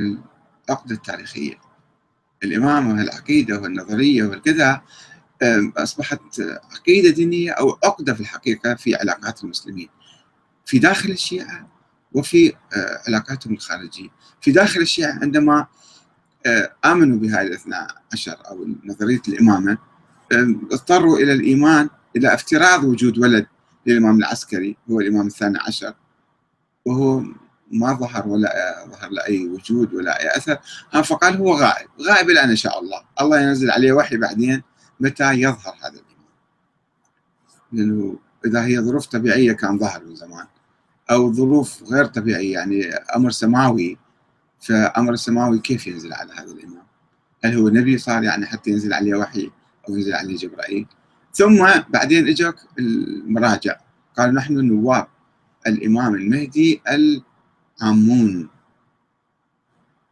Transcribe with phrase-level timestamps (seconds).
[0.00, 1.54] العقدة التاريخية
[2.44, 4.82] الإمامة والعقيدة والنظرية والكذا
[5.76, 6.20] أصبحت
[6.72, 9.88] عقيدة دينية أو عقدة في الحقيقة في علاقات المسلمين.
[10.66, 11.68] في داخل الشيعة
[12.12, 14.08] وفي آه، علاقاتهم الخارجية.
[14.40, 15.66] في داخل الشيعة عندما
[16.46, 17.76] آه، آمنوا بهذه الاثنى
[18.12, 19.78] عشر أو نظرية الإمامة
[20.72, 23.46] اضطروا إلى الإيمان إلى افتراض وجود ولد
[23.86, 25.94] للإمام العسكري هو الإمام الثاني عشر
[26.84, 27.24] وهو
[27.70, 30.58] ما ظهر ولا ظهر له أي وجود ولا أي أثر.
[31.02, 31.88] فقال هو غائب.
[32.02, 33.00] غائب الآن إن شاء الله.
[33.20, 34.62] الله ينزل عليه وحي بعدين
[35.00, 36.30] متى يظهر هذا الإيمان.
[37.72, 40.46] لأنه إذا هي ظروف طبيعية كان ظهر من زمان.
[41.10, 42.52] أو ظروف غير طبيعية.
[42.52, 42.86] يعني
[43.16, 43.98] أمر سماوي.
[44.60, 46.82] فأمر السماوي كيف ينزل على هذا الإمام
[47.44, 49.50] هل هو نبي صار يعني حتى ينزل عليه وحي
[49.88, 50.86] أو ينزل عليه جبرائيل؟
[51.34, 53.76] ثم بعدين اجاك المراجع.
[54.18, 55.06] قال نحن نواب
[55.66, 56.82] الإمام المهدي
[57.82, 58.48] العامون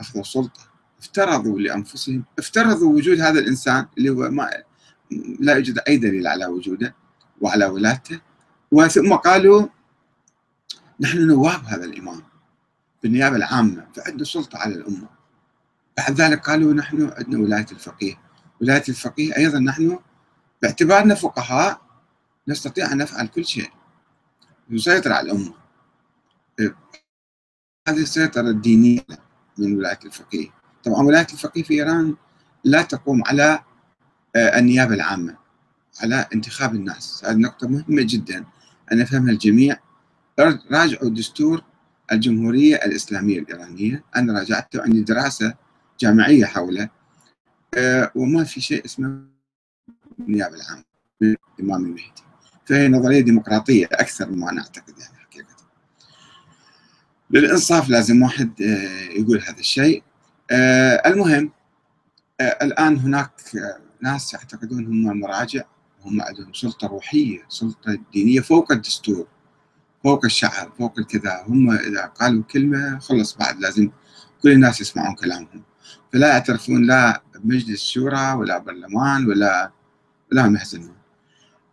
[0.00, 0.60] أخذوا السلطة.
[0.98, 4.50] افترضوا لأنفسهم افترضوا وجود هذا الإنسان اللي هو ما
[5.40, 6.94] لا يوجد أي دليل على وجوده
[7.40, 8.20] وعلى ولادته
[8.72, 9.68] وثم قالوا
[11.00, 12.22] نحن نواب هذا الإمام
[13.02, 15.08] بالنيابة العامة فعنده سلطة على الأمة.
[15.96, 18.20] بعد ذلك قالوا نحن عندنا ولاية الفقيه.
[18.60, 19.98] ولاية الفقيه أيضا نحن
[20.62, 21.80] باعتبارنا فقهاء
[22.48, 23.70] نستطيع أن نفعل كل شيء.
[24.70, 25.54] نسيطر على الأمة.
[27.88, 29.00] هذه السيطرة الدينية
[29.58, 30.48] من ولاية الفقيه.
[30.84, 32.14] طبعا ولاية الفقيه في إيران
[32.64, 33.62] لا تقوم على
[34.36, 35.36] آه، النيابة العامة
[36.00, 37.24] على انتخاب الناس.
[37.24, 38.44] هذه نقطة مهمة جدا.
[38.92, 39.80] أن يفهمها الجميع.
[40.70, 41.62] راجعوا دستور
[42.12, 44.04] الجمهورية الإسلامية الإيرانية.
[44.16, 45.54] أنا راجعته عندي دراسة
[46.00, 46.88] جامعية حوله.
[47.74, 49.22] آه، وما في شيء اسمه
[50.20, 50.84] النيابة العامة
[51.20, 52.12] من الإمام المهدي.
[52.66, 55.13] فهي نظرية ديمقراطية أكثر مما نعتقد يعني
[57.34, 60.02] حقيقة للإنصاف لازم واحد آه، يقول هذا الشيء.
[61.06, 61.52] المهم
[62.40, 63.30] الآن هناك
[64.00, 65.62] ناس يعتقدون هم مراجع
[66.04, 69.26] هم عندهم سلطة روحية سلطة دينية فوق الدستور
[70.04, 71.44] فوق الشعب فوق الكذا.
[71.48, 73.90] هم إذا قالوا كلمة خلص بعد لازم
[74.42, 75.62] كل الناس يسمعون كلامهم.
[76.12, 79.72] فلا يعترفون لا بمجلس شورى ولا برلمان ولا
[80.32, 80.96] ولا محزنون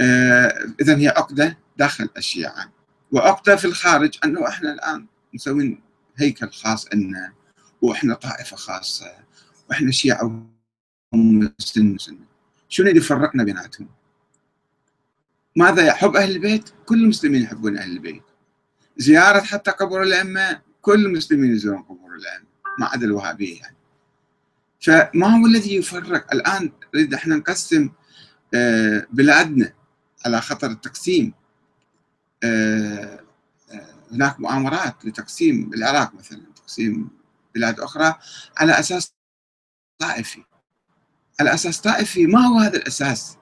[0.00, 2.72] آه إذا هي عقدة داخل الشيعة.
[3.12, 5.06] وعقدة في الخارج أنه إحنا الآن
[5.36, 5.80] مسوين
[6.16, 7.32] هيكل خاص لنا
[7.82, 9.06] وإحنا طائفة خاصة
[9.68, 10.46] وإحنا شيعة
[11.12, 12.18] وهم سن سن
[12.68, 13.88] شنو اللي فرقنا بيناتهم؟
[15.56, 18.22] ماذا يحب أهل البيت؟ كل المسلمين يحبون أهل البيت.
[18.96, 22.46] زيارة حتى قبر الأئمة؟ كل المسلمين يزورون قبور الأئمة
[22.78, 23.76] ما عدا الوهابية يعني.
[24.80, 27.90] فما هو الذي يفرق؟ الآن نريد إحنا نقسم
[28.54, 29.72] آه، بلادنا
[30.26, 31.32] على خطر التقسيم.
[32.44, 33.20] آه،
[34.12, 37.08] هناك مؤامرات لتقسيم العراق مثلا تقسيم
[37.54, 38.14] بلاد أخرى
[38.58, 39.12] على أساس
[39.98, 40.44] طائفي.
[41.40, 43.36] على أساس طائفي ما هو هذا الأساس؟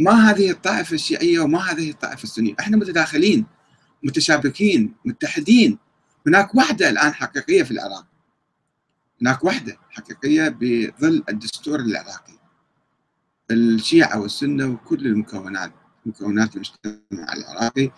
[0.00, 3.46] ما هذه الطائفة الشيعية وما هذه الطائفة السنية؟ إحنا متداخلين
[4.02, 5.78] متشابكين متحدين.
[6.26, 8.06] هناك وحدة الآن حقيقية في العراق.
[9.22, 12.38] هناك وحدة حقيقية بظل الدستور العراقي.
[13.50, 15.72] الشيعة والسنة وكل المكونات
[16.06, 17.90] مكونات المجتمع العراقي.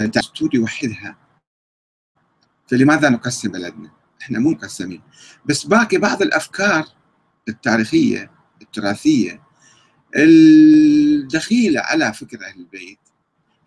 [0.00, 1.16] دستور يوحدها.
[2.66, 3.90] فلماذا نقسم بلدنا؟
[4.22, 5.02] إحنا مو مقسمين
[5.46, 6.84] بس باقي بعض الأفكار
[7.48, 8.30] التاريخية
[8.62, 9.42] التراثية
[10.16, 12.98] الدخيلة على فكر أهل البيت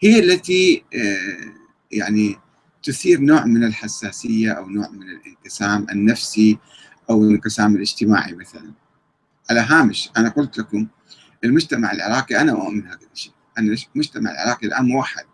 [0.04, 1.54] هي التي آه،
[1.92, 2.36] يعني
[2.84, 6.58] تثير نوع من الحساسية أو نوع من الانقسام النفسي
[7.10, 8.72] أو الانقسام الاجتماعي مثلا.
[9.50, 10.88] على هامش أنا قلت لكم
[11.44, 13.34] المجتمع العراقي أنا اؤمن هذا الشيء.
[13.58, 15.26] ان المجتمع العراقي الآن موحد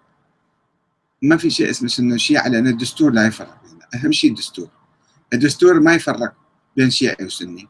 [1.22, 3.62] ما في شيء اسمه انه الشيعة لأن الدستور لا يفرق.
[3.96, 4.70] أهم شيء الدستور.
[5.34, 6.34] الدستور ما يفرق
[6.78, 7.68] بين شيعي وسني.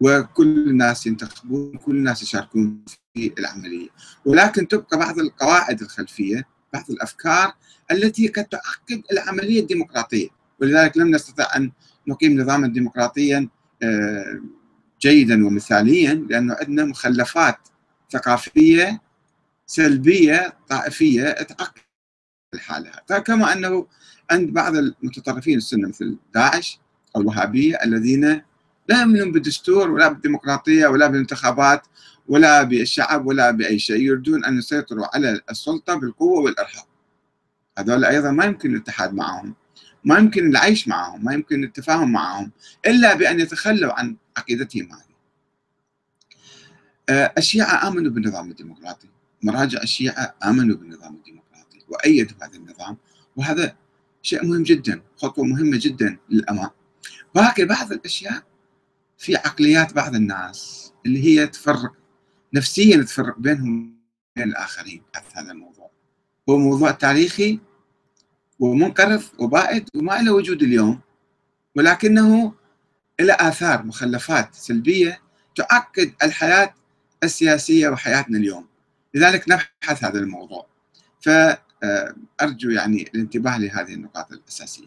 [0.00, 2.84] وكل الناس ينتخبون كل الناس يشاركون
[3.14, 3.88] في العملية.
[4.24, 7.52] ولكن تبقى بعض القواعد الخلفية بعض الأفكار
[7.90, 10.28] التي قد تعقد العملية الديمقراطية.
[10.60, 11.72] ولذلك لم نستطع أن
[12.06, 13.48] نقيم نظاما ديمقراطيا
[13.82, 14.40] آه،
[15.02, 17.56] جيدا ومثاليا لأنه عندنا مخلفات
[18.12, 19.00] ثقافية
[19.66, 21.80] سلبية طائفية تعقد
[22.54, 23.86] الحالة كما أنه
[24.30, 26.80] عند بعض المتطرفين السنة مثل داعش
[27.16, 28.42] أو الوهابية الذين
[28.88, 31.86] لا يؤمنون بالدستور ولا بالديمقراطية ولا بالانتخابات
[32.28, 36.84] ولا بالشعب ولا بأي شيء يريدون أن يسيطروا على السلطة بالقوة والإرهاب.
[37.78, 39.54] هذول أيضا ما يمكن الاتحاد معهم
[40.04, 42.50] ما يمكن العيش معهم ما يمكن التفاهم معهم
[42.86, 45.10] إلا بأن يتخلوا عن عقيدتهم هذه.
[47.08, 49.08] آه، الشيعة آمنوا بالنظام الديمقراطي.
[49.42, 51.49] مراجع الشيعة آمنوا بالنظام الديمقراطي.
[51.90, 52.96] وأيدوا هذا النظام.
[53.36, 53.76] وهذا
[54.22, 56.70] شيء مهم جدا خطوة مهمة جدا للأمام.
[57.34, 58.42] باقي بعض الأشياء
[59.18, 61.92] في عقليات بعض الناس اللي هي تفرق
[62.54, 63.94] نفسيا تفرق بينهم
[64.36, 65.02] وبين الآخرين
[65.34, 65.90] هذا الموضوع.
[66.48, 67.60] هو موضوع تاريخي
[68.58, 71.00] ومنقرض وبائد وما له وجود اليوم.
[71.76, 72.54] ولكنه
[73.20, 75.20] له آثار مخلفات سلبية
[75.56, 76.74] تعقد الحياة
[77.24, 78.66] السياسية وحياتنا اليوم.
[79.14, 80.66] لذلك نبحث هذا الموضوع.
[81.82, 84.86] فأرجو يعني الانتباه لهذه النقاط الأساسية.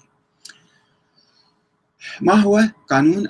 [2.22, 3.28] ما هو قانون